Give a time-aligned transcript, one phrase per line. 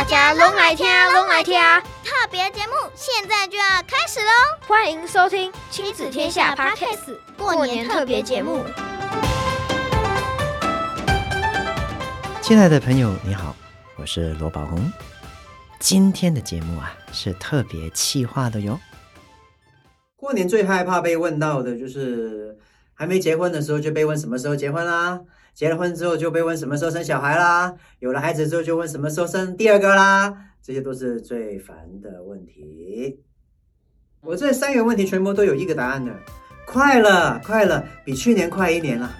[0.00, 1.60] 大家拢来听，拢来听！
[2.02, 4.30] 特别节目现在就要开始喽！
[4.66, 8.64] 欢迎收听亲子天下 Podcast 过年特别节目。
[12.40, 13.54] 亲爱的朋友，你好，
[13.98, 14.90] 我是罗宝红。
[15.78, 18.80] 今天的节目啊，是特别企划的哟。
[20.16, 22.56] 过年最害怕被问到的就是，
[23.00, 25.18] 还没结婚的时候就被问什么时候结婚啦。
[25.54, 33.18] 结了婚之后就被问什么时候生小孩啦，有了孩子之后就问什么时候生第二个啦，这些都是最烦的问题。
[34.20, 36.14] 我这三个问题全部都有一个答案的，
[36.66, 39.10] 快了，快了，比去年快一年了。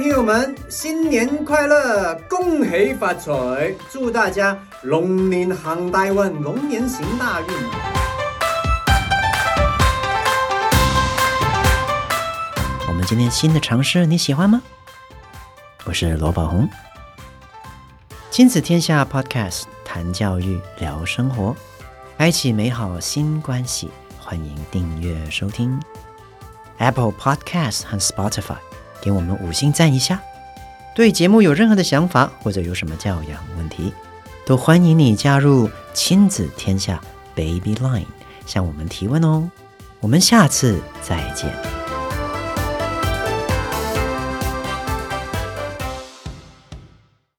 [0.00, 7.48] 位听友们，新年快乐，恭喜发财，祝大家龙年行大运，龙年行大运。
[12.88, 14.62] 我们今天新的尝试你喜欢吗？
[15.84, 16.66] 我是罗宝红，
[18.30, 21.54] 亲子天下 Podcast 谈教育聊生活，
[22.16, 25.78] 开启美好新关系，欢迎订阅收听
[26.78, 28.56] Apple Podcast 和 Spotify，
[29.00, 30.20] 给我们五星赞一下。
[30.94, 33.92] 对节目有任何的想法或者有什么教养问题，
[34.44, 37.00] 都欢迎你加入亲子天下
[37.34, 38.06] Baby Line
[38.46, 39.50] 向我们提问哦。
[40.00, 41.99] 我们下次再见。